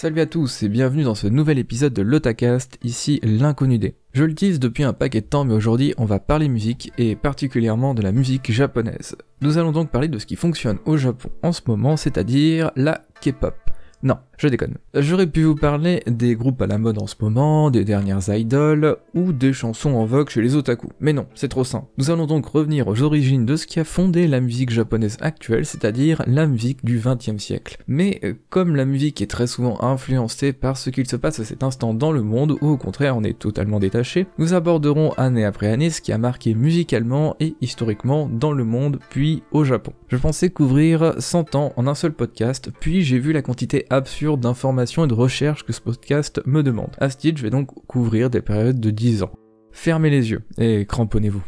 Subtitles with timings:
[0.00, 3.96] Salut à tous et bienvenue dans ce nouvel épisode de l'Otacast, ici l'inconnu des.
[4.14, 7.16] Je le tease depuis un paquet de temps mais aujourd'hui on va parler musique et
[7.16, 9.14] particulièrement de la musique japonaise.
[9.42, 13.02] Nous allons donc parler de ce qui fonctionne au Japon en ce moment, c'est-à-dire la
[13.20, 13.54] K-pop.
[14.02, 14.74] Non, je déconne.
[14.94, 18.96] J'aurais pu vous parler des groupes à la mode en ce moment, des dernières idoles,
[19.14, 20.88] ou des chansons en vogue chez les otaku.
[20.98, 21.86] Mais non, c'est trop simple.
[21.98, 25.66] Nous allons donc revenir aux origines de ce qui a fondé la musique japonaise actuelle,
[25.66, 27.76] c'est-à-dire la musique du XXe siècle.
[27.86, 31.44] Mais euh, comme la musique est très souvent influencée par ce qu'il se passe à
[31.44, 35.44] cet instant dans le monde, ou au contraire on est totalement détaché, nous aborderons année
[35.44, 39.92] après année ce qui a marqué musicalement et historiquement dans le monde, puis au Japon.
[40.08, 44.29] Je pensais couvrir 100 ans en un seul podcast, puis j'ai vu la quantité absurde
[44.38, 46.96] d'informations et de recherches que ce podcast me demande.
[46.98, 49.32] À ce titre, je vais donc couvrir des périodes de 10 ans.
[49.72, 51.42] Fermez les yeux et cramponnez-vous,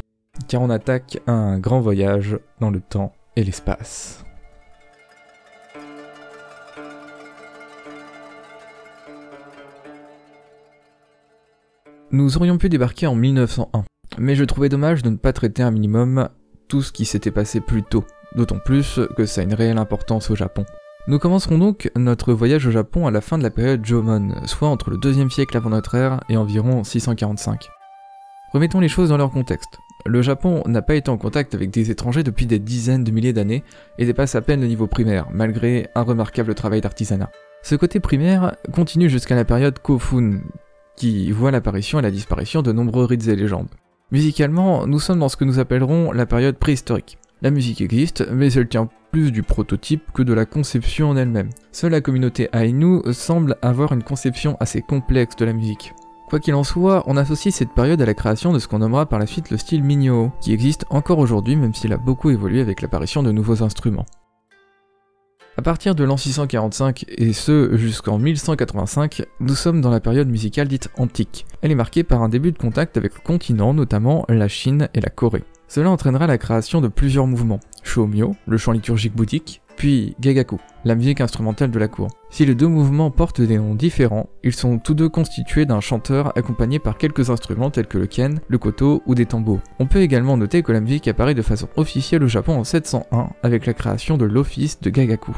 [0.49, 4.25] car on attaque un grand voyage dans le temps et l'espace.
[12.11, 13.85] Nous aurions pu débarquer en 1901,
[14.19, 16.29] mais je trouvais dommage de ne pas traiter un minimum
[16.69, 18.05] tout ce qui s'était passé plus tôt,
[18.37, 20.67] d'autant plus que ça a une réelle importance au Japon.
[21.09, 24.69] Nous commencerons donc notre voyage au Japon à la fin de la période Jomon, soit
[24.69, 27.69] entre le 2 siècle avant notre ère et environ 645.
[28.53, 29.81] Remettons les choses dans leur contexte.
[30.07, 33.33] Le Japon n'a pas été en contact avec des étrangers depuis des dizaines de milliers
[33.33, 33.65] d'années
[33.99, 37.31] et dépasse à peine le niveau primaire, malgré un remarquable travail d'artisanat.
[37.65, 40.39] Ce côté primaire continue jusqu'à la période Kofun,
[40.97, 43.71] qui voit l'apparition et la disparition de nombreux rites et légendes.
[44.13, 47.19] Musicalement, nous sommes dans ce que nous appellerons la période préhistorique.
[47.43, 51.51] La musique existe, mais elle tient plus du prototype que de la conception en elle-même.
[51.73, 55.93] Seule la communauté Ainu semble avoir une conception assez complexe de la musique.
[56.31, 59.07] Quoi qu'il en soit, on associe cette période à la création de ce qu'on nommera
[59.07, 62.61] par la suite le style Minyo, qui existe encore aujourd'hui même s'il a beaucoup évolué
[62.61, 64.07] avec l'apparition de nouveaux instruments.
[65.59, 70.69] À partir de l'an 645 et ce jusqu'en 1185, nous sommes dans la période musicale
[70.69, 71.45] dite antique.
[71.61, 75.01] Elle est marquée par un début de contact avec le continent, notamment la Chine et
[75.01, 75.43] la Corée.
[75.75, 77.59] Cela entraînera la création de plusieurs mouvements.
[77.83, 82.09] Shomyo, le chant liturgique bouddhique, puis Gagaku, la musique instrumentale de la cour.
[82.29, 86.37] Si les deux mouvements portent des noms différents, ils sont tous deux constitués d'un chanteur
[86.37, 89.61] accompagné par quelques instruments tels que le ken, le koto ou des tambours.
[89.79, 93.31] On peut également noter que la musique apparaît de façon officielle au Japon en 701
[93.43, 95.35] avec la création de l'office de Gagaku.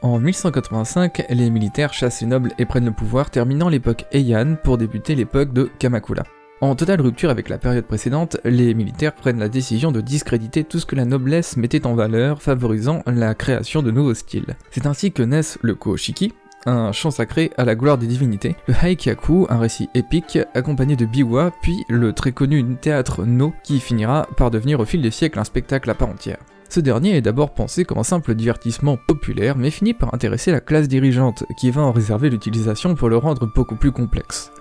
[0.00, 4.78] En 1185, les militaires chassent les nobles et prennent le pouvoir, terminant l'époque Heian pour
[4.78, 6.22] débuter l'époque de Kamakura.
[6.62, 10.78] En totale rupture avec la période précédente, les militaires prennent la décision de discréditer tout
[10.78, 14.54] ce que la noblesse mettait en valeur, favorisant la création de nouveaux styles.
[14.70, 16.32] C'est ainsi que naissent le Koshiki,
[16.66, 21.04] un chant sacré à la gloire des divinités, le Haikyaku, un récit épique accompagné de
[21.04, 25.40] biwa, puis le très connu théâtre No qui finira par devenir au fil des siècles
[25.40, 26.38] un spectacle à part entière.
[26.68, 30.60] Ce dernier est d'abord pensé comme un simple divertissement populaire, mais finit par intéresser la
[30.60, 34.52] classe dirigeante, qui va en réserver l'utilisation pour le rendre beaucoup plus complexe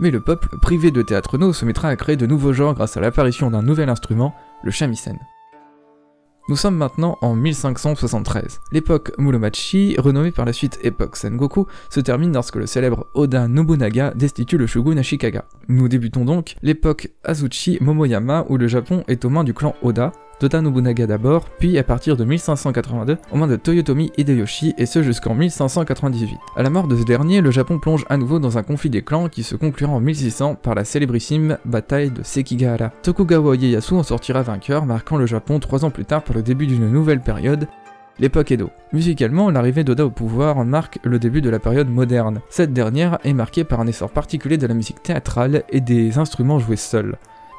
[0.00, 2.96] mais le peuple, privé de théâtre no, se mettra à créer de nouveaux genres grâce
[2.96, 5.18] à l'apparition d'un nouvel instrument, le shamisen.
[6.48, 8.60] Nous sommes maintenant en 1573.
[8.70, 14.12] L'époque Muromachi, renommée par la suite époque Sengoku, se termine lorsque le célèbre Oda Nobunaga
[14.14, 15.46] destitue le shogun Ashikaga.
[15.66, 20.12] Nous débutons donc l'époque Azuchi Momoyama où le Japon est aux mains du clan Oda,
[20.38, 25.02] Toda Nobunaga d'abord, puis à partir de 1582 aux mains de Toyotomi Hideyoshi et ce
[25.02, 26.36] jusqu'en 1598.
[26.56, 29.00] À la mort de ce dernier, le Japon plonge à nouveau dans un conflit des
[29.00, 32.90] clans qui se conclura en 1600 par la célébrissime bataille de Sekigahara.
[33.02, 36.66] Tokugawa Ieyasu en sortira vainqueur, marquant le Japon trois ans plus tard pour le début
[36.66, 37.66] d'une nouvelle période,
[38.18, 38.70] l'époque Edo.
[38.92, 42.40] Musicalement, l'arrivée d'Oda au pouvoir marque le début de la période moderne.
[42.50, 46.58] Cette dernière est marquée par un essor particulier de la musique théâtrale et des instruments
[46.58, 47.16] joués seuls.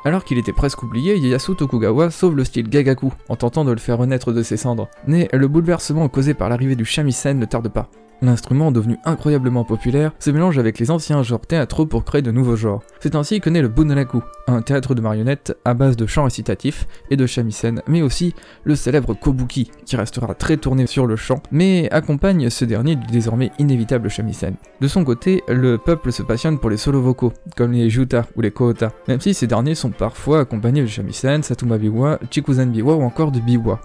[0.07, 3.77] Alors qu'il était presque oublié, Ieyasu Tokugawa sauve le style Gagaku en tentant de le
[3.77, 4.87] faire renaître de ses cendres.
[5.05, 7.89] Mais le bouleversement causé par l'arrivée du shamisen ne tarde pas.
[8.21, 12.55] L'instrument, devenu incroyablement populaire, se mélange avec les anciens genres théâtraux pour créer de nouveaux
[12.55, 12.81] genres.
[12.99, 16.87] C'est ainsi que naît le Bunraku, un théâtre de marionnettes à base de chants récitatifs
[17.11, 18.33] et de shamisen, mais aussi
[18.63, 23.05] le célèbre Kobuki, qui restera très tourné sur le chant, mais accompagne ce dernier du
[23.07, 24.55] désormais inévitable shamisen.
[24.81, 28.41] De son côté, le peuple se passionne pour les solos vocaux, comme les juta ou
[28.41, 32.95] les koota, même si ces derniers sont parfois accompagnés de shamisen, satuma biwa, chikuzen biwa
[32.95, 33.79] ou encore de biwa.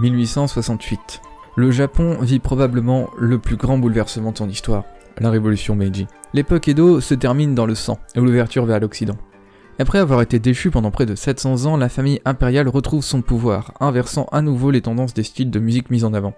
[0.00, 1.22] 1868
[1.58, 4.84] le Japon vit probablement le plus grand bouleversement de son histoire,
[5.18, 6.06] la révolution Meiji.
[6.32, 9.16] L'époque Edo se termine dans le sang et l'ouverture vers l'Occident.
[9.80, 13.74] Après avoir été déchue pendant près de 700 ans, la famille impériale retrouve son pouvoir,
[13.80, 16.34] inversant à nouveau les tendances des styles de musique mis en avant.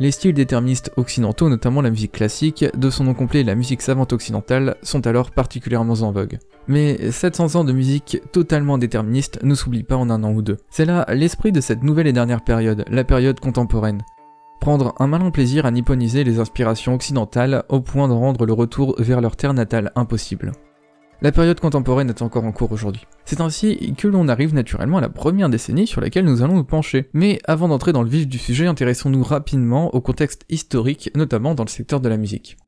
[0.00, 4.12] Les styles déterministes occidentaux, notamment la musique classique, de son nom complet la musique savante
[4.12, 6.40] occidentale, sont alors particulièrement en vogue.
[6.66, 10.56] Mais 700 ans de musique totalement déterministe ne s'oublie pas en un an ou deux.
[10.68, 14.02] C'est là l'esprit de cette nouvelle et dernière période, la période contemporaine.
[14.60, 18.94] Prendre un malin plaisir à nipponiser les inspirations occidentales au point de rendre le retour
[18.98, 20.52] vers leur terre natale impossible.
[21.22, 23.06] La période contemporaine est encore en cours aujourd'hui.
[23.24, 26.64] C'est ainsi que l'on arrive naturellement à la première décennie sur laquelle nous allons nous
[26.64, 27.08] pencher.
[27.14, 31.64] Mais avant d'entrer dans le vif du sujet, intéressons-nous rapidement au contexte historique, notamment dans
[31.64, 32.58] le secteur de la musique.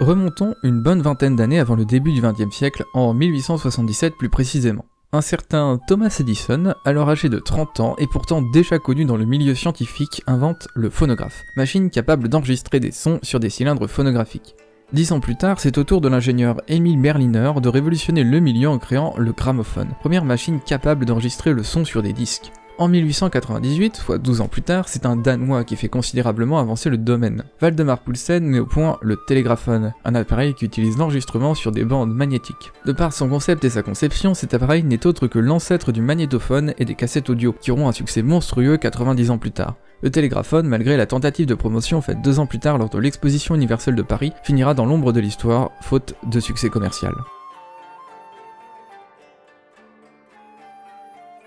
[0.00, 4.84] Remontons une bonne vingtaine d'années avant le début du XXe siècle, en 1877 plus précisément.
[5.14, 9.24] Un certain Thomas Edison, alors âgé de 30 ans et pourtant déjà connu dans le
[9.24, 14.56] milieu scientifique, invente le phonographe, machine capable d'enregistrer des sons sur des cylindres phonographiques.
[14.92, 18.68] Dix ans plus tard, c'est au tour de l'ingénieur Emil Berliner de révolutionner le milieu
[18.68, 22.50] en créant le gramophone, première machine capable d'enregistrer le son sur des disques.
[22.76, 26.96] En 1898, soit 12 ans plus tard, c'est un Danois qui fait considérablement avancer le
[26.96, 27.44] domaine.
[27.60, 32.12] Valdemar Poulsen met au point le télégraphone, un appareil qui utilise l'enregistrement sur des bandes
[32.12, 32.72] magnétiques.
[32.84, 36.74] De par son concept et sa conception, cet appareil n'est autre que l'ancêtre du magnétophone
[36.78, 39.76] et des cassettes audio, qui auront un succès monstrueux 90 ans plus tard.
[40.02, 43.54] Le télégraphone, malgré la tentative de promotion faite deux ans plus tard lors de l'exposition
[43.54, 47.14] universelle de Paris, finira dans l'ombre de l'histoire, faute de succès commercial.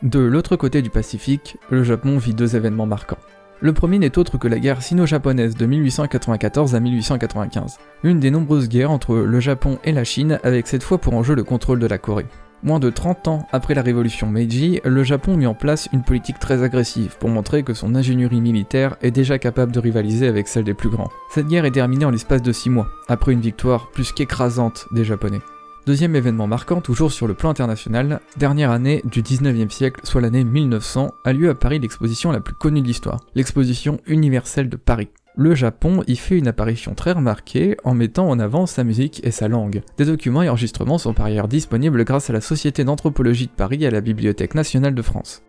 [0.04, 3.18] De l'autre côté du Pacifique, le Japon vit deux événements marquants.
[3.62, 8.70] Le premier n'est autre que la guerre sino-japonaise de 1894 à 1895, une des nombreuses
[8.70, 11.88] guerres entre le Japon et la Chine avec cette fois pour enjeu le contrôle de
[11.88, 12.28] la Corée.
[12.62, 16.38] Moins de 30 ans après la révolution Meiji, le Japon mit en place une politique
[16.38, 20.64] très agressive pour montrer que son ingénierie militaire est déjà capable de rivaliser avec celle
[20.64, 21.10] des plus grands.
[21.32, 25.06] Cette guerre est terminée en l'espace de 6 mois, après une victoire plus qu'écrasante des
[25.06, 25.42] Japonais.
[25.88, 30.44] Deuxième événement marquant, toujours sur le plan international, dernière année du 19e siècle, soit l'année
[30.44, 35.08] 1900, a lieu à Paris l'exposition la plus connue de l'histoire, l'exposition universelle de Paris.
[35.38, 39.32] Le Japon y fait une apparition très remarquée en mettant en avant sa musique et
[39.32, 39.82] sa langue.
[39.98, 43.82] Des documents et enregistrements sont par ailleurs disponibles grâce à la Société d'anthropologie de Paris
[43.82, 45.42] et à la Bibliothèque nationale de France.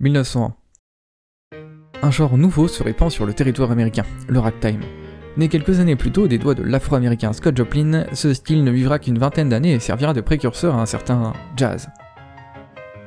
[0.00, 0.54] 1901.
[2.02, 4.80] Un genre nouveau se répand sur le territoire américain, le ragtime.
[5.36, 8.98] Né quelques années plus tôt des doigts de l'afro-américain Scott Joplin, ce style ne vivra
[8.98, 11.90] qu'une vingtaine d'années et servira de précurseur à un certain jazz.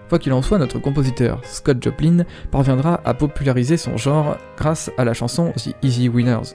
[0.08, 5.04] Quoi qu'il en soit, notre compositeur, Scott Joplin, parviendra à populariser son genre grâce à
[5.04, 6.54] la chanson The Easy Winners.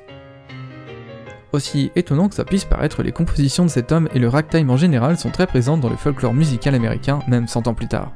[1.53, 4.77] Aussi étonnant que ça puisse paraître, les compositions de cet homme et le ragtime en
[4.77, 8.13] général sont très présentes dans le folklore musical américain, même 100 ans plus tard.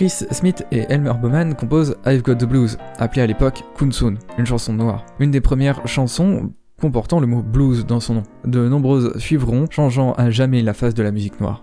[0.00, 4.46] Chris Smith et Elmer Bowman composent I've Got the Blues, appelée à l'époque Kunsun, une
[4.46, 5.04] chanson noire.
[5.18, 8.22] Une des premières chansons comportant le mot blues dans son nom.
[8.46, 11.62] De nombreuses suivront, changeant à jamais la face de la musique noire.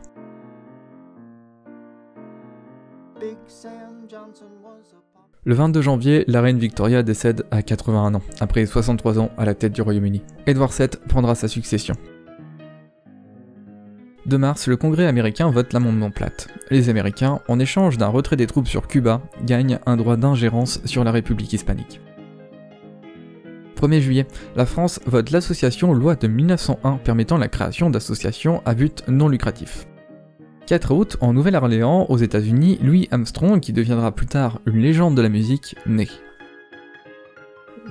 [5.43, 9.55] Le 22 janvier, la reine Victoria décède à 81 ans, après 63 ans à la
[9.55, 10.21] tête du Royaume-Uni.
[10.45, 11.95] Edward VII prendra sa succession.
[14.27, 16.49] 2 mars, le Congrès américain vote l'amendement plate.
[16.69, 21.05] Les Américains, en échange d'un retrait des troupes sur Cuba, gagnent un droit d'ingérence sur
[21.05, 22.01] la République hispanique.
[23.77, 29.03] 1er juillet, la France vote l'association loi de 1901 permettant la création d'associations à but
[29.07, 29.87] non lucratif.
[30.65, 35.21] 4 août, en Nouvelle-Orléans, aux États-Unis, Louis Armstrong, qui deviendra plus tard une légende de
[35.21, 36.09] la musique, naît.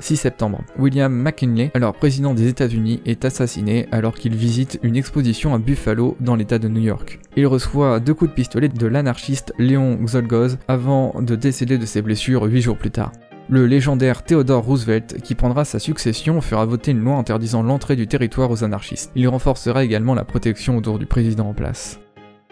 [0.00, 5.54] 6 septembre, William McKinley, alors président des États-Unis, est assassiné alors qu'il visite une exposition
[5.54, 7.20] à Buffalo dans l'État de New York.
[7.36, 12.02] Il reçoit deux coups de pistolet de l'anarchiste Léon Xolgoz avant de décéder de ses
[12.02, 13.12] blessures 8 jours plus tard.
[13.48, 18.08] Le légendaire Theodore Roosevelt, qui prendra sa succession, fera voter une loi interdisant l'entrée du
[18.08, 19.12] territoire aux anarchistes.
[19.14, 22.00] Il renforcera également la protection autour du président en place.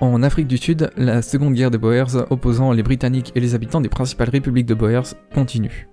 [0.01, 3.81] En Afrique du Sud, la seconde guerre des Boers opposant les Britanniques et les habitants
[3.81, 5.89] des principales républiques de Boers continue.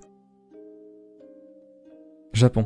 [2.34, 2.66] Japon.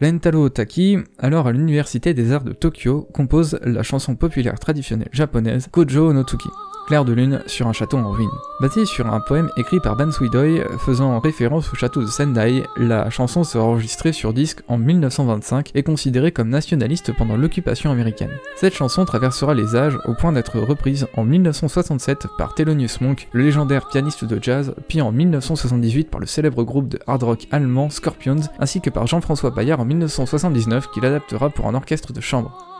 [0.00, 5.68] Lentaro Taki, alors à l'université des arts de Tokyo, compose la chanson populaire traditionnelle japonaise
[5.70, 6.48] Kojo no Tsuki
[6.86, 8.30] clair de lune sur un château en ruine.
[8.60, 13.10] Basé sur un poème écrit par Ban Suidoi faisant référence au château de Sendai, la
[13.10, 18.30] chanson sera enregistrée sur disque en 1925 et considérée comme nationaliste pendant l'occupation américaine.
[18.56, 23.44] Cette chanson traversera les âges au point d'être reprise en 1967 par Thelonious Monk, le
[23.44, 27.90] légendaire pianiste de jazz, puis en 1978 par le célèbre groupe de hard rock allemand
[27.90, 32.73] Scorpions, ainsi que par Jean-François Paillard en 1979 qui l'adaptera pour un orchestre de chambre.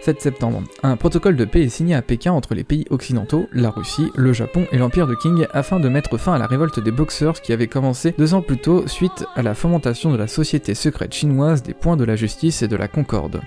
[0.00, 0.62] 7 septembre.
[0.82, 4.32] Un protocole de paix est signé à Pékin entre les pays occidentaux, la Russie, le
[4.32, 7.52] Japon et l'Empire de Qing afin de mettre fin à la révolte des boxeurs qui
[7.52, 11.62] avait commencé deux ans plus tôt suite à la fomentation de la société secrète chinoise
[11.62, 13.40] des points de la justice et de la concorde.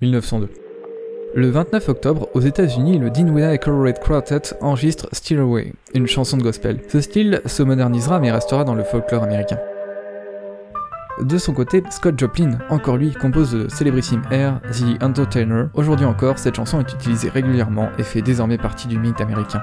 [0.00, 0.69] 1902.
[1.32, 6.42] Le 29 octobre, aux États-Unis, le Dinwiddie Colorado Quartet enregistre Still Away, une chanson de
[6.42, 6.80] gospel.
[6.88, 9.58] Ce style se modernisera mais restera dans le folklore américain.
[11.22, 15.66] De son côté, Scott Joplin, encore lui, compose le célébrissime air The Entertainer.
[15.74, 19.60] Aujourd'hui encore, cette chanson est utilisée régulièrement et fait désormais partie du mythe américain.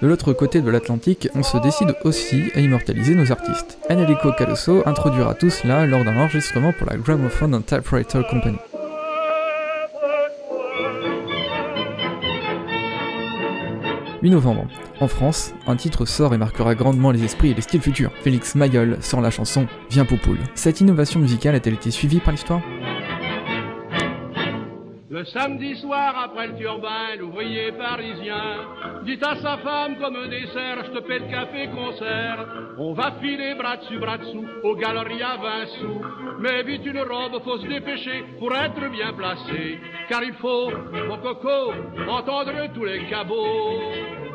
[0.00, 3.78] De l'autre côté de l'Atlantique, on se décide aussi à immortaliser nos artistes.
[3.90, 8.58] Enrico Caruso introduira tout cela lors d'un enregistrement pour la Gramophone and Typewriter Company.
[14.22, 14.68] «8 novembre.
[15.00, 18.12] En France, un titre sort et marquera grandement les esprits et les styles futurs.
[18.22, 20.38] Félix Mayol sort la chanson Viens Poupoule.
[20.54, 22.60] Cette innovation musicale a-t-elle été suivie par l'histoire?
[25.18, 28.68] Le samedi soir après le turbin, l'ouvrier parisien
[29.04, 32.46] dit à sa femme comme dessert, je te paie le café concert.
[32.78, 36.00] On va filer bras dessus, bras dessous, aux galeries à 20 sous.
[36.38, 39.80] Mais vite une robe, faut se dépêcher pour être bien placé.
[40.08, 40.70] Car il faut,
[41.08, 41.72] mon coco,
[42.08, 43.80] entendre tous les cabots.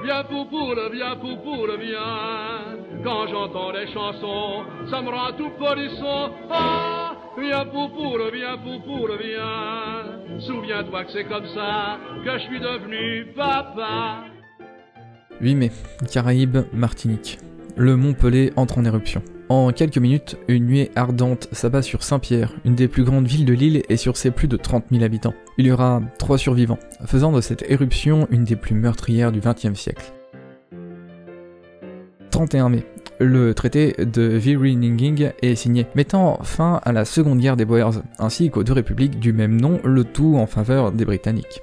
[0.03, 3.03] Viens poupoule, viens poupoule, viens.
[3.05, 6.31] Quand j'entends les chansons, ça me rend tout polisson.
[6.51, 7.65] Ah Viens
[8.31, 8.57] viens
[9.21, 10.39] viens.
[10.39, 14.25] Souviens-toi que c'est comme ça que je suis devenu papa.
[15.41, 15.71] 8 mai,
[16.11, 17.39] Caraïbes, Martinique.
[17.75, 19.23] Le mont Pelé entre en éruption.
[19.49, 23.53] En quelques minutes, une nuée ardente s'abat sur Saint-Pierre, une des plus grandes villes de
[23.53, 25.33] l'île et sur ses plus de 30 000 habitants.
[25.57, 29.73] Il y aura trois survivants, faisant de cette éruption une des plus meurtrières du XXe
[29.73, 30.13] siècle.
[32.33, 32.83] 31 mai,
[33.19, 38.49] le traité de Virininging est signé, mettant fin à la Seconde Guerre des Boers, ainsi
[38.49, 41.61] qu'aux deux républiques du même nom, le tout en faveur des Britanniques.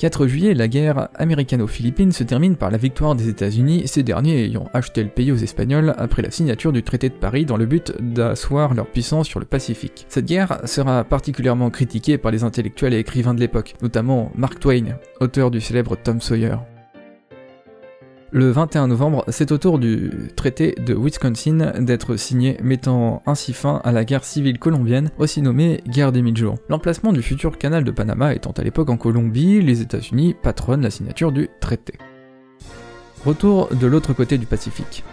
[0.00, 4.68] 4 juillet, la guerre américano-philippine se termine par la victoire des États-Unis, ces derniers ayant
[4.74, 7.92] acheté le pays aux Espagnols après la signature du traité de Paris dans le but
[8.00, 10.06] d'asseoir leur puissance sur le Pacifique.
[10.08, 14.98] Cette guerre sera particulièrement critiquée par les intellectuels et écrivains de l'époque, notamment Mark Twain,
[15.20, 16.56] auteur du célèbre Tom Sawyer.
[18.36, 23.80] Le 21 novembre, c'est au tour du traité de Wisconsin d'être signé, mettant ainsi fin
[23.84, 26.56] à la guerre civile colombienne, aussi nommée guerre des mille jours.
[26.68, 30.90] L'emplacement du futur canal de Panama étant à l'époque en Colombie, les États-Unis patronnent la
[30.90, 31.94] signature du traité.
[33.24, 35.04] Retour de l'autre côté du Pacifique.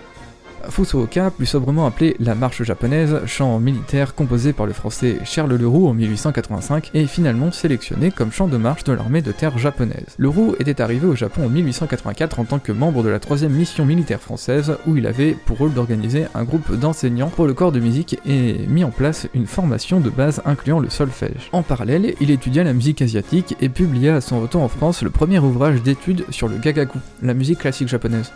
[0.70, 5.88] Fukuoka, plus sobrement appelé la marche japonaise, chant militaire composé par le français Charles Leroux
[5.88, 10.16] en 1885, est finalement sélectionné comme chant de marche de l'armée de terre japonaise.
[10.18, 13.86] Leroux était arrivé au Japon en 1884 en tant que membre de la 3 mission
[13.86, 17.80] militaire française, où il avait pour rôle d'organiser un groupe d'enseignants pour le corps de
[17.80, 21.50] musique et mis en place une formation de base incluant le solfège.
[21.52, 25.10] En parallèle, il étudia la musique asiatique et publia à son retour en France le
[25.10, 28.32] premier ouvrage d'études sur le gagaku, la musique classique japonaise.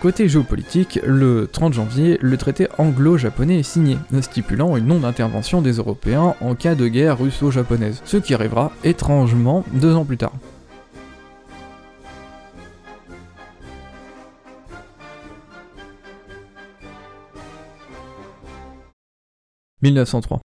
[0.00, 6.34] Côté géopolitique, le 30 janvier, le traité anglo-japonais est signé, stipulant une non-intervention des Européens
[6.42, 10.34] en cas de guerre russo-japonaise, ce qui arrivera étrangement deux ans plus tard.
[19.82, 20.40] «1903.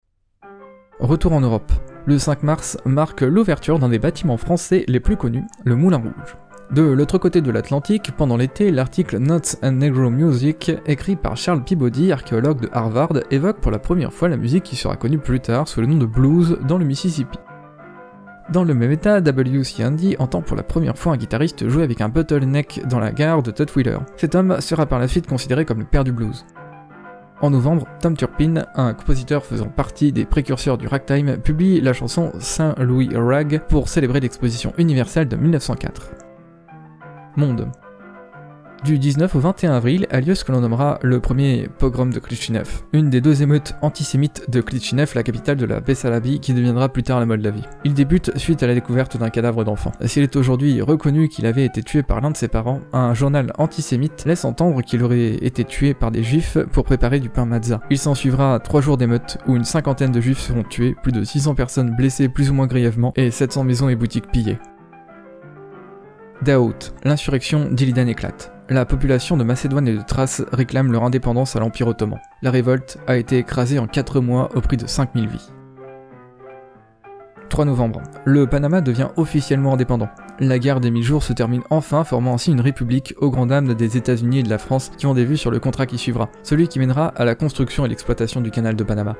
[1.00, 1.72] Retour en Europe.
[2.06, 6.36] Le 5 mars marque l'ouverture d'un des bâtiments français les plus connus, le Moulin Rouge.
[6.70, 11.64] De l'autre côté de l'Atlantique, pendant l'été, l'article Notes and Negro Music, écrit par Charles
[11.64, 15.40] Peabody, archéologue de Harvard, évoque pour la première fois la musique qui sera connue plus
[15.40, 17.38] tard sous le nom de blues dans le Mississippi.
[18.52, 19.82] Dans le même état, W.C.
[19.82, 23.42] Andy entend pour la première fois un guitariste jouer avec un bottleneck dans la gare
[23.42, 23.98] de Wheeler.
[24.18, 26.44] Cet homme sera par la suite considéré comme le père du blues.
[27.40, 32.30] En novembre, Tom Turpin, un compositeur faisant partie des précurseurs du ragtime, publie la chanson
[32.40, 36.27] Saint Louis Rag pour célébrer l'exposition universelle de 1904
[38.84, 42.18] Du 19 au 21 avril a lieu ce que l'on nommera le premier pogrom de
[42.18, 46.88] Klitchinev, une des deux émeutes antisémites de Klitchinev, la capitale de la Bessarabie, qui deviendra
[46.88, 47.62] plus tard la Moldavie.
[47.84, 49.92] Il débute suite à la découverte d'un cadavre d'enfant.
[50.04, 53.52] S'il est aujourd'hui reconnu qu'il avait été tué par l'un de ses parents, un journal
[53.56, 57.80] antisémite laisse entendre qu'il aurait été tué par des juifs pour préparer du pain matzah.
[57.90, 61.22] Il s'en suivra trois jours d'émeutes où une cinquantaine de juifs seront tués, plus de
[61.22, 64.58] 600 personnes blessées plus ou moins grièvement et 700 maisons et boutiques pillées.
[66.42, 68.52] Daout, l'insurrection d'Illidan éclate.
[68.68, 72.20] La population de Macédoine et de Thrace réclame leur indépendance à l'Empire ottoman.
[72.42, 75.50] La révolte a été écrasée en 4 mois au prix de 5000 vies.
[77.48, 80.10] 3 novembre, le Panama devient officiellement indépendant.
[80.38, 83.74] La guerre des mille jours se termine enfin, formant ainsi une république aux grandes dames
[83.74, 86.28] des États-Unis et de la France qui ont des vues sur le contrat qui suivra,
[86.44, 89.16] celui qui mènera à la construction et l'exploitation du canal de Panama.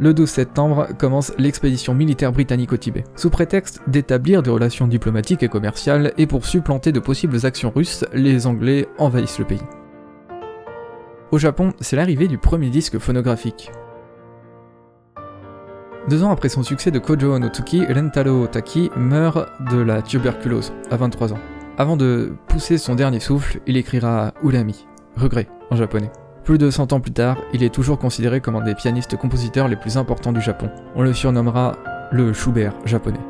[0.00, 5.42] Le 12 septembre commence l'expédition militaire britannique au Tibet, sous prétexte d'établir des relations diplomatiques
[5.42, 9.62] et commerciales et pour supplanter de possibles actions russes, les Anglais envahissent le pays.
[11.32, 13.72] Au Japon, c'est l'arrivée du premier disque phonographique.
[16.08, 20.96] Deux ans après son succès de Kojo Onotuki, Rentaro Taki meurt de la tuberculose, à
[20.96, 21.40] 23 ans.
[21.76, 24.86] Avant de pousser son dernier souffle, il écrira Ulami,
[25.16, 26.10] regret en japonais.
[26.48, 29.76] Plus de 100 ans plus tard, il est toujours considéré comme un des pianistes-compositeurs les
[29.76, 30.70] plus importants du Japon.
[30.94, 31.76] On le surnommera
[32.10, 33.20] le Schubert japonais.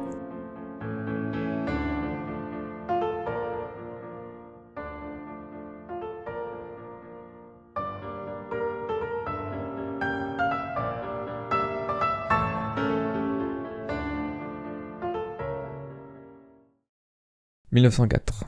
[17.72, 18.47] «1904.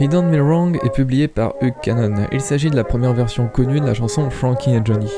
[0.00, 2.26] He Don't Me Wrong est publié par Hugh Cannon.
[2.32, 5.12] Il s'agit de la première version connue de la chanson Frankie et Johnny.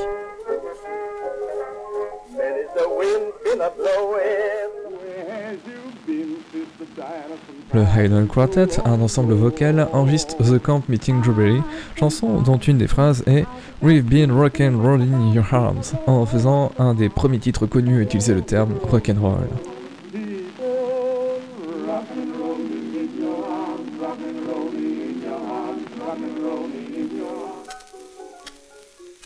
[7.73, 11.61] Le Haydn Quartet, un ensemble vocal, enregistre The Camp Meeting Drawberry,
[11.95, 13.45] chanson dont une des phrases est
[13.81, 18.33] We've been rockin' rolling your arms, en faisant un des premiers titres connus à utiliser
[18.33, 19.47] le terme rock'n'roll.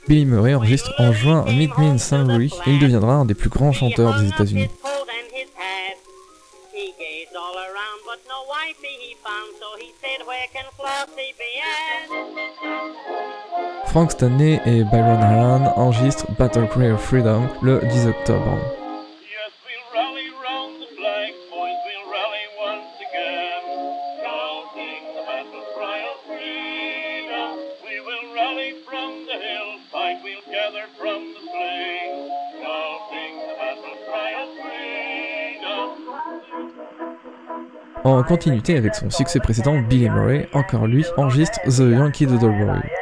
[0.08, 2.28] Billy Murray enregistre en juin Meet Me in St.
[2.28, 4.70] Louis et il deviendra un des plus grands chanteurs des États-Unis.
[13.88, 18.58] Frank Stanley et Byron Allen enregistrent Battle Cry of Freedom le 10 octobre.
[38.28, 42.97] Continuité avec son succès précédent, Billy Murray, encore lui, enregistre The Yankee Doodle Boy.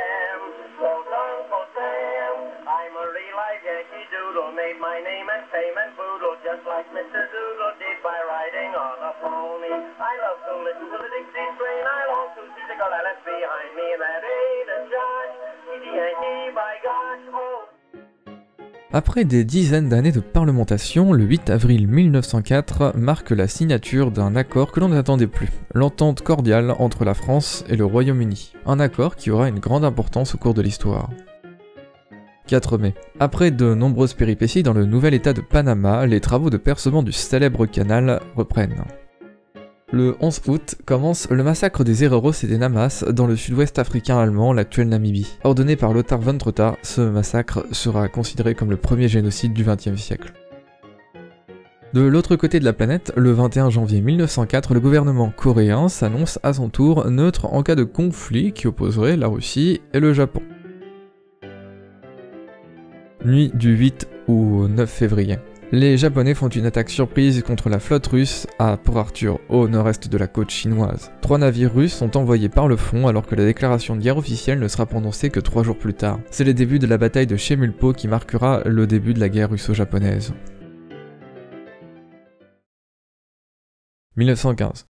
[18.95, 24.71] Après des dizaines d'années de parlementation, le 8 avril 1904 marque la signature d'un accord
[24.71, 28.53] que l'on n'attendait plus, l'entente cordiale entre la France et le Royaume-Uni.
[28.65, 31.10] Un accord qui aura une grande importance au cours de l'histoire.
[32.47, 32.95] 4 mai.
[33.19, 37.12] Après de nombreuses péripéties dans le nouvel état de Panama, les travaux de percement du
[37.12, 38.86] célèbre canal reprennent.
[39.95, 44.17] Le 11 août commence le massacre des Hereros et des Namas dans le sud-ouest africain
[44.17, 45.38] allemand, l'actuelle Namibie.
[45.45, 49.95] Ordonné par Lothar von Trotha, ce massacre sera considéré comme le premier génocide du XXe
[49.95, 50.34] siècle.
[51.93, 56.51] De l'autre côté de la planète, le 21 janvier 1904, le gouvernement coréen s'annonce à
[56.51, 60.41] son tour neutre en cas de conflit qui opposerait la Russie et le Japon.
[63.23, 65.38] Nuit du 8 au 9 février.
[65.71, 70.08] Les Japonais font une attaque surprise contre la flotte russe à Port Arthur, au nord-est
[70.08, 71.12] de la côte chinoise.
[71.21, 74.60] Trois navires russes sont envoyés par le fond alors que la déclaration de guerre officielle
[74.60, 76.19] ne sera prononcée que trois jours plus tard.
[76.30, 79.49] C'est le début de la bataille de Chemulpo qui marquera le début de la guerre
[79.49, 80.34] russo-japonaise.
[84.17, 84.86] 1915.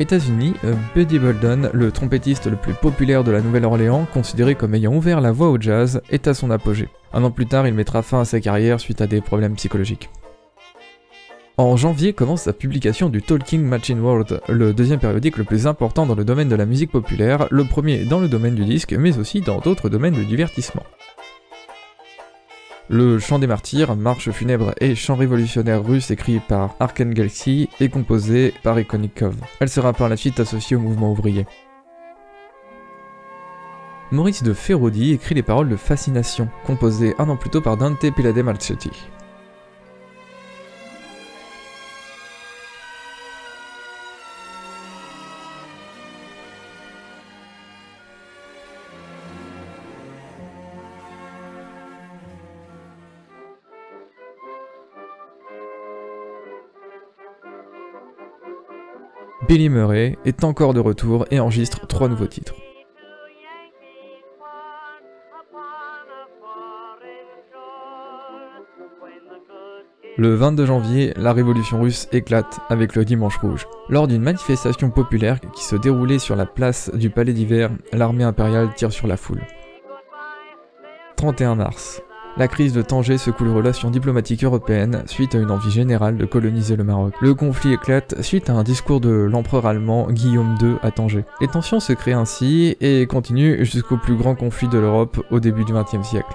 [0.00, 4.94] États-Unis, euh, Buddy Bolden, le trompettiste le plus populaire de la Nouvelle-Orléans, considéré comme ayant
[4.94, 6.88] ouvert la voie au jazz, est à son apogée.
[7.12, 10.08] Un an plus tard, il mettra fin à sa carrière suite à des problèmes psychologiques.
[11.56, 16.06] En janvier commence la publication du Talking Machine World, le deuxième périodique le plus important
[16.06, 19.18] dans le domaine de la musique populaire, le premier dans le domaine du disque, mais
[19.18, 20.84] aussi dans d'autres domaines de divertissement.
[22.90, 28.54] Le chant des martyrs, marche funèbre et chant révolutionnaire russe écrit par Arkhangelski est composé
[28.62, 29.34] par Ikonikov.
[29.60, 31.44] Elle sera par la suite associée au mouvement ouvrier.
[34.10, 38.10] Maurice de Ferrodi écrit les paroles de Fascination, composées un an plus tôt par Dante
[38.14, 38.90] Pilade Marchetti.
[59.48, 62.54] Billy Murray est encore de retour et enregistre trois nouveaux titres.
[70.18, 73.66] Le 22 janvier, la révolution russe éclate avec le Dimanche Rouge.
[73.88, 78.74] Lors d'une manifestation populaire qui se déroulait sur la place du Palais d'Hiver, l'armée impériale
[78.74, 79.40] tire sur la foule.
[81.16, 82.02] 31 mars.
[82.38, 86.24] La crise de Tanger secoue les relations diplomatiques européennes suite à une envie générale de
[86.24, 87.14] coloniser le Maroc.
[87.20, 91.24] Le conflit éclate suite à un discours de l'empereur allemand Guillaume II à Tanger.
[91.40, 95.64] Les tensions se créent ainsi et continuent jusqu'au plus grand conflit de l'Europe au début
[95.64, 96.32] du XXe siècle.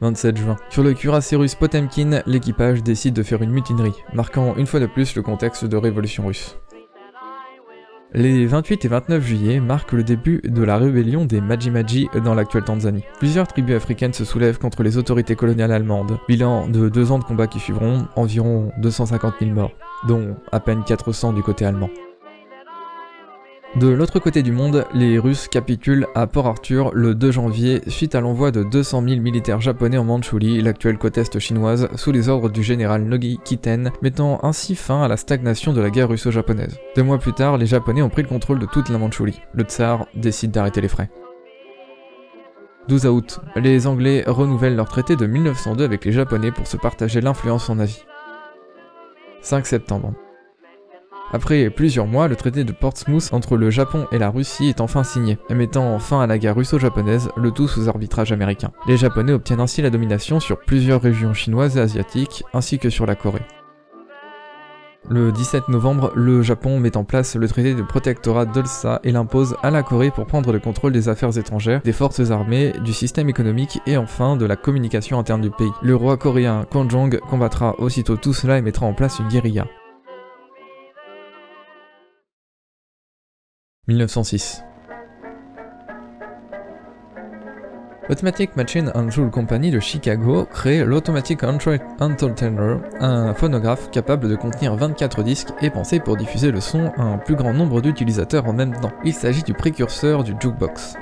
[0.00, 0.56] 27 juin.
[0.68, 4.86] Sur le cuirassé russe Potemkin, l'équipage décide de faire une mutinerie, marquant une fois de
[4.86, 6.56] plus le contexte de révolution russe.
[8.14, 12.64] Les 28 et 29 juillet marquent le début de la rébellion des Maji-Maji dans l'actuelle
[12.64, 13.04] Tanzanie.
[13.18, 16.18] Plusieurs tribus africaines se soulèvent contre les autorités coloniales allemandes.
[16.26, 19.72] Bilan de deux ans de combats qui suivront, environ 250 000 morts,
[20.06, 21.90] dont à peine 400 du côté allemand.
[23.76, 28.14] De l'autre côté du monde, les Russes capitulent à Port Arthur le 2 janvier suite
[28.14, 32.30] à l'envoi de 200 000 militaires japonais en Mandchourie, l'actuelle côte est chinoise, sous les
[32.30, 36.78] ordres du général Nogi Kiten, mettant ainsi fin à la stagnation de la guerre russo-japonaise.
[36.96, 39.42] Deux mois plus tard, les Japonais ont pris le contrôle de toute la Mandchourie.
[39.52, 41.10] Le tsar décide d'arrêter les frais.
[42.88, 47.20] 12 août, les Anglais renouvellent leur traité de 1902 avec les Japonais pour se partager
[47.20, 48.06] l'influence en Asie.
[49.42, 50.14] 5 septembre.
[51.32, 55.04] Après plusieurs mois, le traité de Portsmouth entre le Japon et la Russie est enfin
[55.04, 58.70] signé, mettant fin à la guerre russo-japonaise, le tout sous arbitrage américain.
[58.86, 63.04] Les Japonais obtiennent ainsi la domination sur plusieurs régions chinoises et asiatiques, ainsi que sur
[63.04, 63.42] la Corée.
[65.10, 69.56] Le 17 novembre, le Japon met en place le traité de protectorat d'Olsa et l'impose
[69.62, 73.28] à la Corée pour prendre le contrôle des affaires étrangères, des forces armées, du système
[73.28, 75.72] économique et enfin de la communication interne du pays.
[75.82, 79.66] Le roi coréen Konjong combattra aussitôt tout cela et mettra en place une guérilla.
[83.88, 84.64] 1906.
[88.10, 95.22] Automatic Machine Control Company de Chicago crée l'Automatic Entertainer, un phonographe capable de contenir 24
[95.22, 98.78] disques et pensé pour diffuser le son à un plus grand nombre d'utilisateurs en même
[98.80, 98.92] temps.
[99.04, 100.94] Il s'agit du précurseur du jukebox.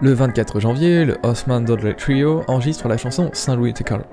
[0.00, 4.04] Le 24 janvier, le Osman Dudley Trio enregistre la chanson Saint Louis Tickle.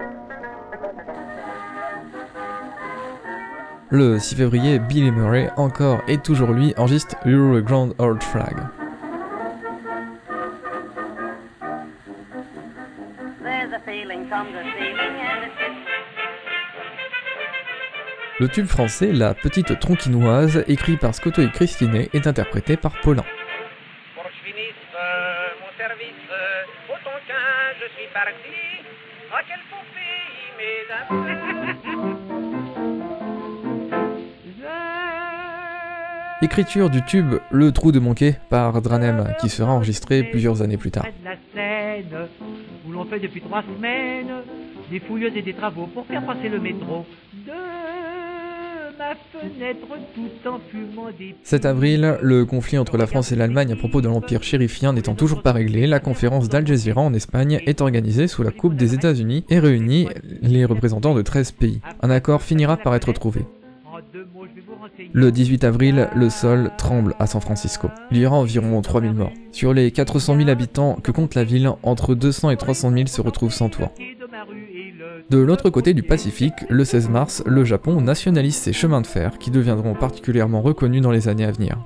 [3.92, 8.56] Le 6 février, Billy Murray, encore et toujours lui, enregistre You're a Grand Old Flag.
[18.40, 23.26] Le tube français La Petite Tronquinoise, écrit par Scotto et Christinet, est interprété par Paulin.
[31.08, 31.39] Pour
[36.42, 40.90] Écriture du tube Le Trou de Monquet par Dranem, qui sera enregistré plusieurs années plus
[40.90, 41.06] tard.
[41.22, 42.06] La scène,
[42.88, 44.32] où l'on fait depuis trois semaines
[44.90, 47.06] des fouilleuses et des travaux pour faire passer le métro
[47.46, 47.52] de
[48.98, 51.36] ma fenêtre tout en fumant des...
[51.44, 55.16] 7 avril, le conflit entre la France et l'Allemagne à propos de l'empire chérifien n'étant
[55.16, 58.94] toujours pas réglé, la conférence d'Al Jazeera en Espagne est organisée sous la coupe des
[58.94, 60.08] États-Unis et réunit
[60.42, 61.82] les représentants de 13 pays.
[62.02, 63.42] Un accord finira par être trouvé.
[65.14, 67.90] Le 18 avril, le sol tremble à San Francisco.
[68.12, 69.34] Il y aura environ 3000 morts.
[69.52, 73.22] Sur les 400 000 habitants que compte la ville, entre 200 et 300 000 se
[73.22, 73.92] retrouvent sans toit.
[75.30, 79.38] De l'autre côté du Pacifique, le 16 mars, le Japon nationalise ses chemins de fer
[79.38, 81.78] qui deviendront particulièrement reconnus dans les années à venir.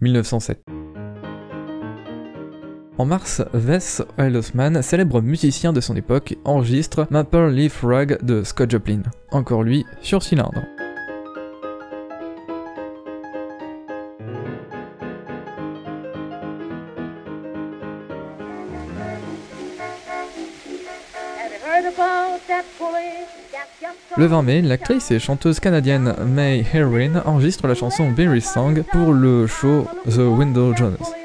[0.00, 0.81] 1907
[2.98, 8.70] en mars, Wes Eilosman, célèbre musicien de son époque, enregistre Maple Leaf Rug de Scott
[8.70, 9.02] Joplin.
[9.30, 10.62] Encore lui, sur cylindre.
[24.18, 29.12] Le 20 mai, l'actrice et chanteuse canadienne May Herring enregistre la chanson Berry Song pour
[29.12, 31.21] le show The Window Jones.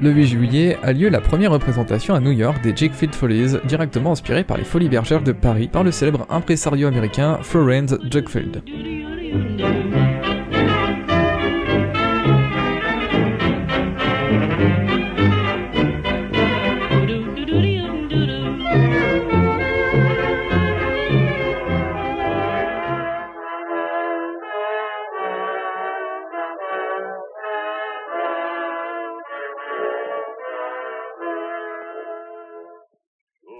[0.00, 4.12] Le 8 juillet a lieu la première représentation à New York des Jiggfield Follies, directement
[4.12, 8.62] inspirée par les Folies Bergères de Paris par le célèbre impresario américain Florence Jugfield.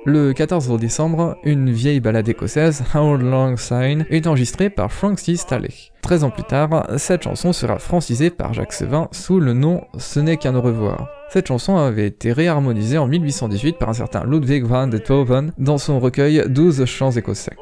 [0.07, 5.71] Le 14 décembre, une vieille ballade écossaise, How Long Sign, est enregistrée par Francis Staley.
[6.03, 10.21] 13 ans plus tard, cette chanson sera francisée par Jacques Sevin sous le nom Ce
[10.21, 11.09] n'est qu'un au revoir.
[11.31, 15.99] Cette chanson avait été réharmonisée en 1818 par un certain Ludwig van Beethoven dans son
[15.99, 17.57] recueil 12 chants écossais.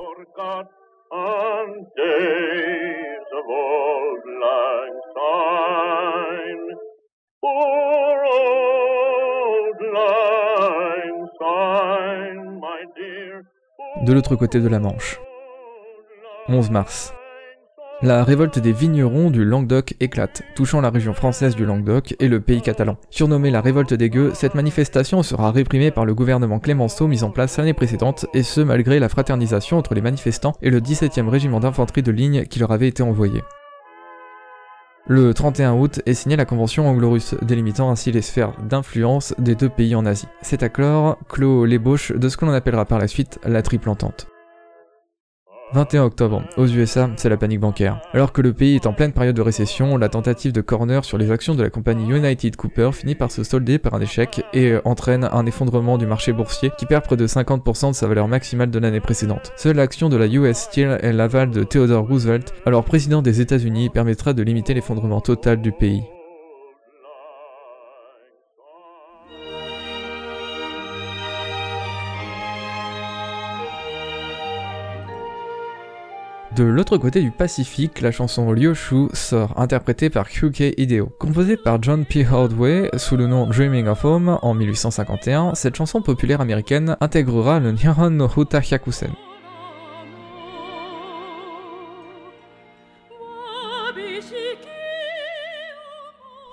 [14.03, 15.21] De l'autre côté de la Manche.
[16.49, 17.15] 11 mars.
[18.05, 22.41] La révolte des vignerons du Languedoc éclate, touchant la région française du Languedoc et le
[22.41, 22.97] pays catalan.
[23.11, 27.31] Surnommée la révolte des gueux, cette manifestation sera réprimée par le gouvernement Clémenceau mis en
[27.31, 31.61] place l'année précédente, et ce malgré la fraternisation entre les manifestants et le 17e régiment
[31.61, 33.41] d'infanterie de ligne qui leur avait été envoyé.
[35.09, 39.69] Le 31 août est signée la convention anglo-russe, délimitant ainsi les sphères d'influence des deux
[39.69, 40.29] pays en Asie.
[40.43, 44.32] Cet accord clôt l'ébauche de ce que l'on appellera par la suite la triple entente.
[45.75, 48.01] 21 octobre, aux USA, c'est la panique bancaire.
[48.13, 51.17] Alors que le pays est en pleine période de récession, la tentative de corner sur
[51.17, 54.75] les actions de la compagnie United Cooper finit par se solder par un échec et
[54.85, 58.71] entraîne un effondrement du marché boursier qui perd près de 50% de sa valeur maximale
[58.71, 59.53] de l'année précédente.
[59.57, 63.89] Seule l'action de la US Steel et l'aval de Theodore Roosevelt, alors président des États-Unis,
[63.89, 66.03] permettra de limiter l'effondrement total du pays.
[76.55, 81.07] De l'autre côté du Pacifique, la chanson Shu sort, interprétée par QK Hideo.
[81.19, 82.27] Composée par John P.
[82.27, 87.73] Hardway sous le nom Dreaming of Home en 1851, cette chanson populaire américaine intégrera le
[87.73, 89.13] Nihon no Huta Hyakusen.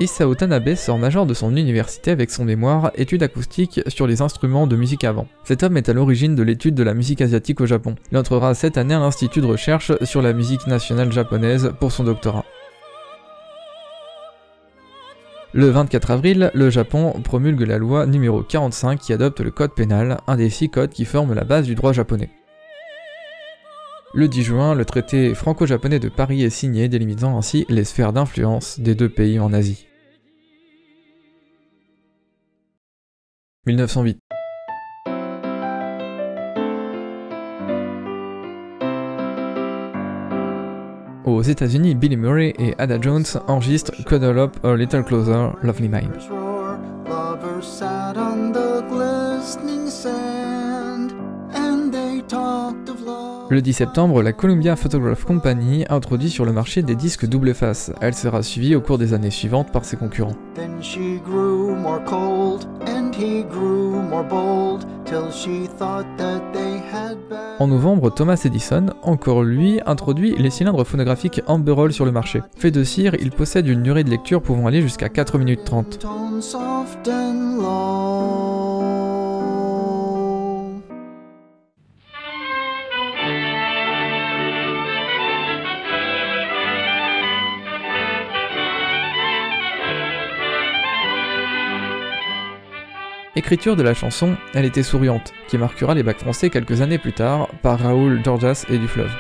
[0.02, 4.66] Isao Tanabe sort major de son université avec son mémoire Études acoustiques sur les instruments
[4.66, 5.28] de musique avant.
[5.44, 7.96] Cet homme est à l'origine de l'étude de la musique asiatique au Japon.
[8.10, 12.06] Il entrera cette année à l'Institut de recherche sur la musique nationale japonaise pour son
[12.06, 12.46] doctorat.
[15.52, 20.20] Le 24 avril, le Japon promulgue la loi numéro 45 qui adopte le code pénal,
[20.28, 22.30] un des six codes qui forment la base du droit japonais.
[24.14, 28.80] Le 10 juin, le traité franco-japonais de Paris est signé, délimitant ainsi les sphères d'influence
[28.80, 29.89] des deux pays en Asie.
[33.66, 34.20] 1908.
[41.26, 46.12] Aux États-Unis, Billy Murray et Ada Jones enregistrent Cuddle Up a Little Closer, Lovely Mind.
[53.52, 57.92] Le 10 septembre, la Columbia Photograph Company introduit sur le marché des disques double face.
[58.00, 60.36] Elle sera suivie au cours des années suivantes par ses concurrents.
[67.60, 72.42] En novembre, Thomas Edison, encore lui, introduit les cylindres phonographiques Amberol sur le marché.
[72.56, 76.06] Fait de cire, il possède une durée de lecture pouvant aller jusqu'à 4 minutes 30.
[93.36, 97.14] Écriture de la chanson, elle était souriante, qui marquera les bacs français quelques années plus
[97.14, 99.16] tard par Raoul Georgias et Dufleuve.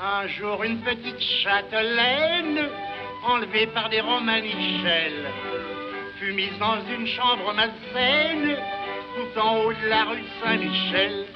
[0.00, 2.68] Un jour, une petite châtelaine,
[3.26, 5.26] enlevée par des Romanichels,
[6.20, 8.56] fut mise dans une chambre malsaine,
[9.16, 11.26] tout en haut de la rue Saint-Michel.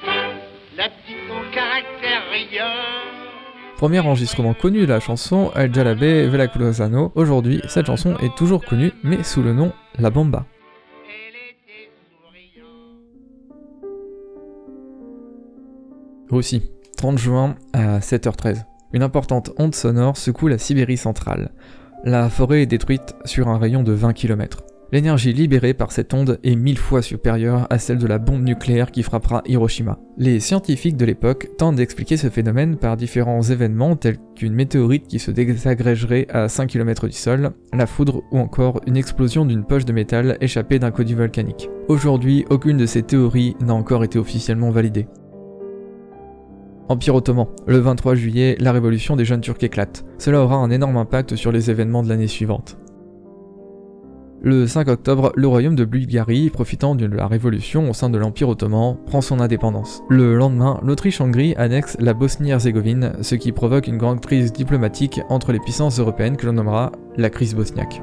[0.77, 3.26] La petite au caractère rieur
[3.77, 7.11] Premier enregistrement connu de la chanson El Jalabe Velaculosano.
[7.13, 10.47] Aujourd'hui, cette chanson est toujours connue, mais sous le nom La Bamba.
[16.31, 18.63] Russie, 30 juin à 7h13.
[18.93, 21.51] Une importante onde sonore secoue la Sibérie centrale.
[22.03, 24.63] La forêt est détruite sur un rayon de 20 km.
[24.93, 28.91] L'énergie libérée par cette onde est mille fois supérieure à celle de la bombe nucléaire
[28.91, 29.99] qui frappera Hiroshima.
[30.17, 35.19] Les scientifiques de l'époque tentent d'expliquer ce phénomène par différents événements tels qu'une météorite qui
[35.19, 39.83] se désagrégerait à 5 km du sol, la foudre ou encore une explosion d'une poche
[39.83, 41.69] de métal échappée d'un conduit volcanique.
[41.89, 45.07] Aujourd'hui, aucune de ces théories n'a encore été officiellement validée.
[46.87, 47.47] Empire ottoman.
[47.67, 50.05] Le 23 juillet, la révolution des jeunes turcs éclate.
[50.17, 52.77] Cela aura un énorme impact sur les événements de l'année suivante.
[54.41, 58.49] Le 5 octobre, le royaume de Bulgarie, profitant de la révolution au sein de l'Empire
[58.49, 60.03] ottoman, prend son indépendance.
[60.09, 65.59] Le lendemain, l'Autriche-Hongrie annexe la Bosnie-Herzégovine, ce qui provoque une grande crise diplomatique entre les
[65.59, 68.01] puissances européennes que l'on nommera la crise bosniaque.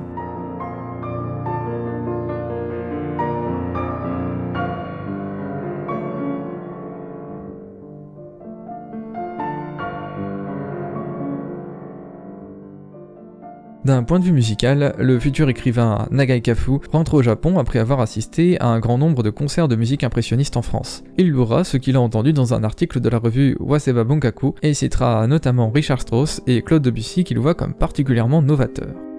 [13.85, 18.01] D'un point de vue musical, le futur écrivain Nagai Kafu rentre au Japon après avoir
[18.01, 21.05] assisté à un grand nombre de concerts de musique impressionniste en France.
[21.19, 24.73] Il louera ce qu'il a entendu dans un article de la revue Waseba Bunkaku et
[24.73, 28.95] citera notamment Richard Strauss et Claude Debussy qu'il voit comme particulièrement novateurs.«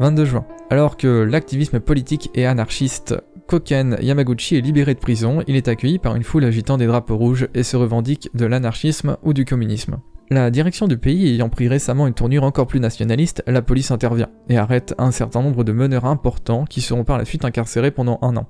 [0.00, 0.46] 22 juin.
[0.70, 3.14] Alors que l'activisme politique et anarchiste
[3.46, 7.18] Koken Yamaguchi est libéré de prison, il est accueilli par une foule agitant des drapeaux
[7.18, 9.98] rouges et se revendique de l'anarchisme ou du communisme.
[10.30, 14.30] La direction du pays ayant pris récemment une tournure encore plus nationaliste, la police intervient
[14.48, 18.18] et arrête un certain nombre de meneurs importants qui seront par la suite incarcérés pendant
[18.22, 18.48] un an.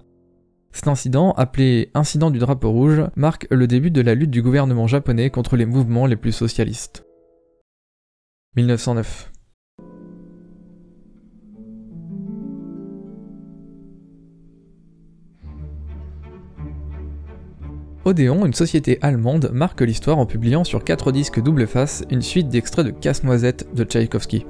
[0.70, 4.86] Cet incident, appelé Incident du drapeau rouge, marque le début de la lutte du gouvernement
[4.86, 7.04] japonais contre les mouvements les plus socialistes.
[8.54, 9.32] 1909
[18.06, 22.48] Odéon, une société allemande, marque l'histoire en publiant sur 4 disques double face une suite
[22.48, 24.46] d'extraits de Casse-Noisette de Tchaïkovski.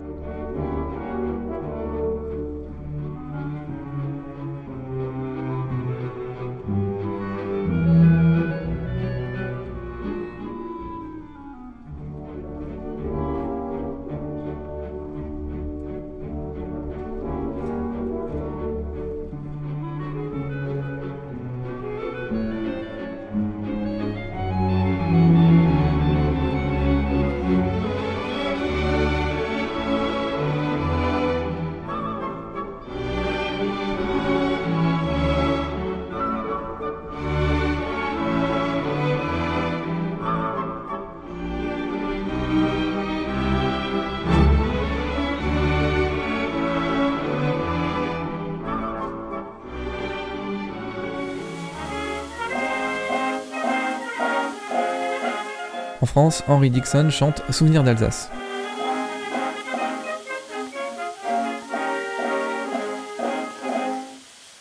[56.21, 58.29] En France, Henry Dixon chante Souvenir d'Alsace.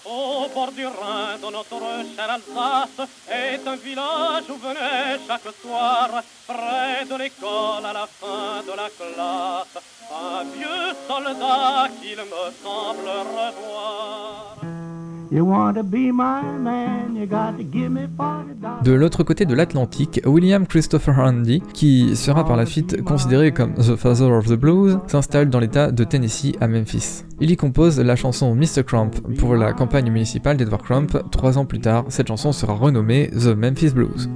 [0.05, 1.81] Au bord du Rhin, dans notre
[2.15, 8.63] chère Alsace, est un village où venait chaque soir, près de l'école à la fin
[8.65, 14.68] de la classe, un vieux soldat qu'il me semble revoir.
[18.83, 23.75] De l'autre côté de l'Atlantique, William Christopher Handy, qui sera par la suite considéré comme
[23.75, 27.25] The Father of the Blues, s'installe dans l'état de Tennessee à Memphis.
[27.39, 28.83] Il y compose la chanson Mr.
[28.83, 31.15] Crump pour la campagne municipale d'Edward Crump.
[31.29, 34.27] Trois ans plus tard, cette chanson sera renommée The Memphis Blues.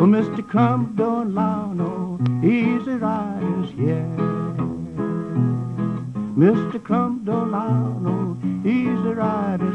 [0.00, 0.42] Mr.
[0.48, 4.43] Crump don't allow no easy riders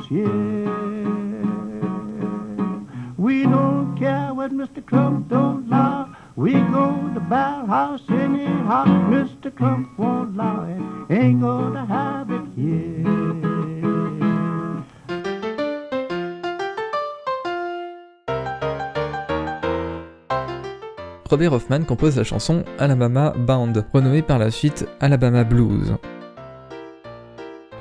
[0.09, 0.67] here.
[3.17, 4.85] We don't care what Mr.
[4.85, 6.15] Crump don't allow.
[6.35, 8.85] We go to Bell House anyhow.
[9.09, 9.55] Mr.
[9.55, 11.13] Crump won't allow it.
[11.13, 13.05] Ain't gonna have it here.
[21.31, 25.93] Robert Hoffman compose la chanson Alabama Bound, renommée par la suite Alabama Blues.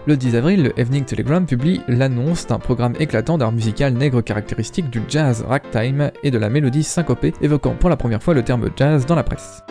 [0.08, 4.88] Le 10 avril, le Evening Telegram publie l'annonce d'un programme éclatant d'art musical nègre caractéristique
[4.88, 8.70] du jazz ragtime et de la mélodie syncopée, évoquant pour la première fois le terme
[8.74, 9.62] jazz dans la presse.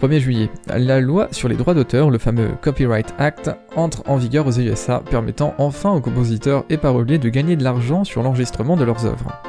[0.00, 4.46] 1er juillet, la loi sur les droits d'auteur, le fameux Copyright Act, entre en vigueur
[4.46, 8.84] aux USA, permettant enfin aux compositeurs et paroliers de gagner de l'argent sur l'enregistrement de
[8.84, 9.42] leurs œuvres.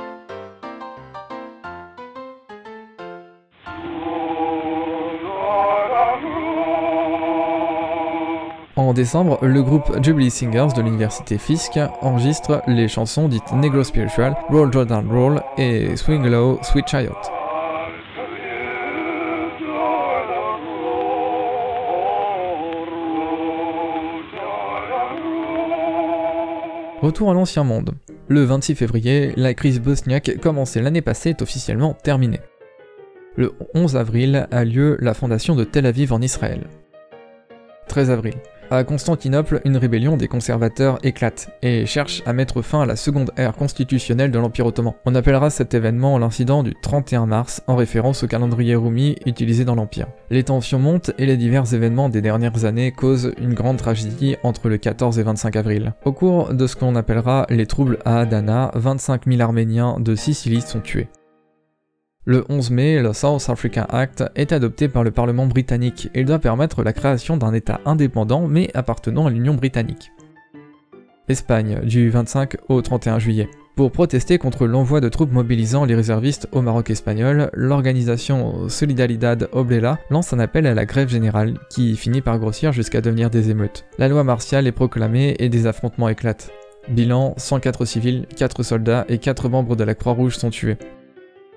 [8.89, 14.35] En décembre, le groupe Jubilee Singers de l'université Fisk enregistre les chansons dites Negro Spiritual,
[14.49, 17.11] Roll Jordan Roll et Swing Low, Sweet Child.
[27.03, 27.91] Retour à l'ancien monde.
[28.27, 32.41] Le 26 février, la crise bosniaque commencée l'année passée est officiellement terminée.
[33.35, 36.65] Le 11 avril a lieu la fondation de Tel Aviv en Israël.
[37.87, 38.33] 13 avril.
[38.71, 43.31] À Constantinople, une rébellion des conservateurs éclate et cherche à mettre fin à la seconde
[43.35, 44.93] ère constitutionnelle de l'Empire ottoman.
[45.05, 49.73] On appellera cet événement l'incident du 31 mars en référence au calendrier Rumi utilisé dans
[49.73, 50.05] l'Empire.
[50.29, 54.69] Les tensions montent et les divers événements des dernières années causent une grande tragédie entre
[54.69, 55.93] le 14 et 25 avril.
[56.05, 60.61] Au cours de ce qu'on appellera les troubles à Adana, 25 000 Arméniens de Sicile
[60.61, 61.07] sont tués.
[62.29, 66.27] Le 11 mai, le South African Act est adopté par le Parlement britannique et il
[66.27, 70.11] doit permettre la création d'un État indépendant mais appartenant à l'Union britannique.
[71.27, 73.49] Espagne, du 25 au 31 juillet.
[73.75, 79.97] Pour protester contre l'envoi de troupes mobilisant les réservistes au Maroc espagnol, l'organisation Solidaridad Oblela
[80.11, 83.85] lance un appel à la grève générale qui finit par grossir jusqu'à devenir des émeutes.
[83.97, 86.51] La loi martiale est proclamée et des affrontements éclatent.
[86.89, 90.77] Bilan 104 civils, 4 soldats et 4 membres de la Croix-Rouge sont tués.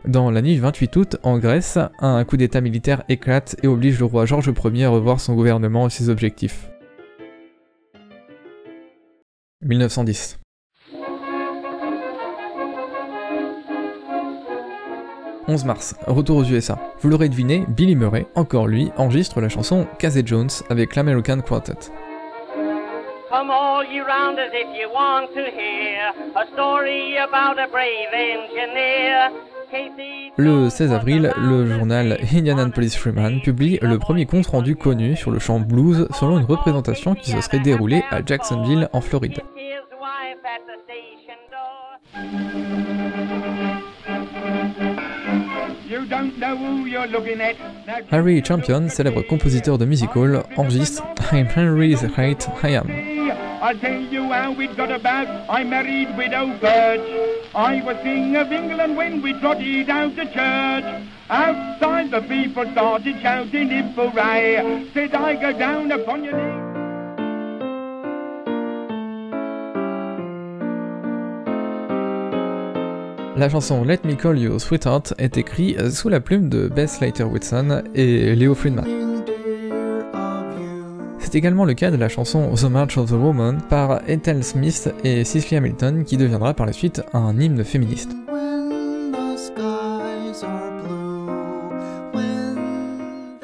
[0.07, 4.00] Dans la nuit du 28 août, en Grèce, un coup d'état militaire éclate et oblige
[4.00, 6.68] le roi Georges Ier à revoir son gouvernement et ses objectifs.
[9.64, 10.40] 1910
[15.46, 16.78] 11 mars, retour aux USA.
[17.00, 21.92] Vous l'aurez deviné, Billy Murray, encore lui, enregistre la chanson Casey Jones avec l'American Quartet.
[30.37, 35.39] Le 16 avril, le journal Indianapolis Freeman publie le premier compte rendu connu sur le
[35.39, 39.41] chant blues selon une représentation qui se serait déroulée à Jacksonville en Floride.
[48.11, 50.11] Harry Champion, célèbre compositeur de music
[50.57, 52.89] enregistre I'm Henry the Great I Am.
[57.55, 61.09] I was king of England when we trotted out to church.
[61.28, 64.88] Outside the people started shouting in hooray.
[64.94, 66.72] Said I go down upon your knees.
[73.36, 77.24] La chanson Let Me Call You Sweetheart est écrite sous la plume de Bess Slater
[77.24, 79.01] Whitson et Leo Friedman.
[81.33, 84.93] C'est également le cas de la chanson The March of the Woman par Ethel Smith
[85.03, 88.11] et Cicely Hamilton qui deviendra par la suite un hymne féministe.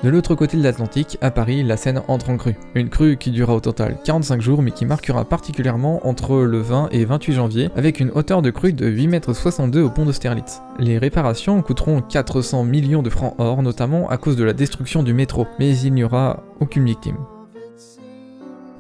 [0.05, 2.59] De l'autre côté de l'Atlantique, à Paris, la scène entre en crue.
[2.75, 6.91] Une crue qui durera au total 45 jours mais qui marquera particulièrement entre le 20
[6.93, 10.61] et 28 janvier avec une hauteur de crue de 8,62 m au pont d'Austerlitz.
[10.79, 15.15] Les réparations coûteront 400 millions de francs or, notamment à cause de la destruction du
[15.15, 17.17] métro, mais il n'y aura aucune victime.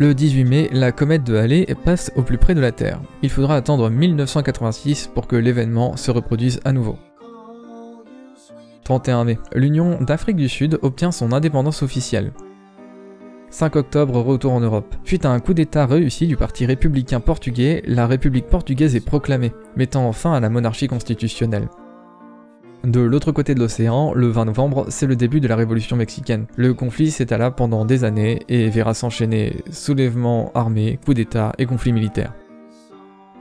[0.00, 3.00] Le 18 mai, la comète de Halley passe au plus près de la Terre.
[3.22, 6.96] Il faudra attendre 1986 pour que l'événement se reproduise à nouveau.
[8.84, 12.30] 31 mai, l'Union d'Afrique du Sud obtient son indépendance officielle.
[13.50, 14.94] 5 octobre, retour en Europe.
[15.02, 19.52] Suite à un coup d'État réussi du parti républicain portugais, la République portugaise est proclamée,
[19.74, 21.68] mettant fin à la monarchie constitutionnelle.
[22.84, 26.46] De l'autre côté de l'océan, le 20 novembre, c'est le début de la révolution mexicaine.
[26.56, 31.92] Le conflit s'étala pendant des années et verra s'enchaîner soulèvements armés, coups d'État et conflits
[31.92, 32.32] militaires.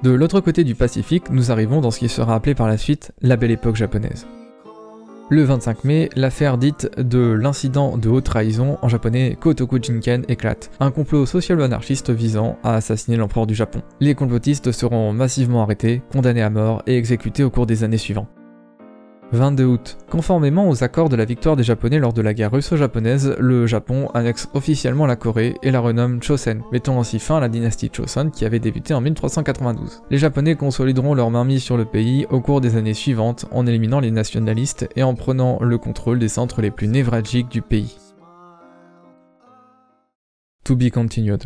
[0.04, 3.12] De l'autre côté du Pacifique, nous arrivons dans ce qui sera appelé par la suite
[3.22, 4.28] la belle époque japonaise.
[5.30, 10.72] Le 25 mai, l'affaire dite de l'incident de haute trahison, en japonais Kotoku Jinken, éclate.
[10.80, 13.82] Un complot social-anarchiste visant à assassiner l'empereur du Japon.
[14.00, 18.30] Les complotistes seront massivement arrêtés, condamnés à mort et exécutés au cours des années suivantes.
[19.34, 19.98] 22 août.
[20.10, 24.10] Conformément aux accords de la victoire des Japonais lors de la guerre russo-japonaise, le Japon
[24.14, 28.30] annexe officiellement la Corée et la renomme Chosen, mettant ainsi fin à la dynastie Chosun
[28.30, 30.04] qui avait débuté en 1392.
[30.10, 34.00] Les Japonais consolideront leur mainmise sur le pays au cours des années suivantes en éliminant
[34.00, 37.98] les nationalistes et en prenant le contrôle des centres les plus névralgiques du pays.
[40.64, 41.44] To be continued.